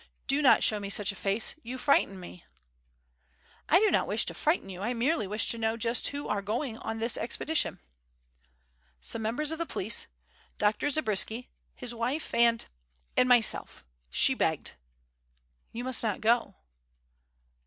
Do 0.25 0.41
not 0.41 0.63
show 0.63 0.79
me 0.79 0.89
such 0.89 1.11
a 1.11 1.15
face 1.15 1.53
you 1.61 1.77
frighten 1.77 2.19
me" 2.19 2.43
"I 3.69 3.79
do 3.79 3.91
not 3.91 4.07
wish 4.07 4.25
to 4.25 4.33
frighten 4.33 4.67
you. 4.67 4.81
I 4.81 4.95
merely 4.95 5.27
wish 5.27 5.47
to 5.51 5.59
know 5.59 5.77
just 5.77 6.07
who 6.07 6.27
are 6.27 6.41
going 6.41 6.79
on 6.79 6.97
this 6.97 7.17
expedition." 7.17 7.79
"Some 8.99 9.21
members 9.21 9.51
of 9.51 9.59
the 9.59 9.67
police, 9.67 10.07
Dr. 10.57 10.89
Zabriskie, 10.89 11.51
his 11.75 11.93
wife, 11.93 12.33
and 12.33 12.65
and 13.15 13.29
myself. 13.29 13.85
She 14.09 14.33
begged" 14.33 14.71
"You 15.71 15.83
must 15.83 16.01
not 16.01 16.19
go." 16.19 16.55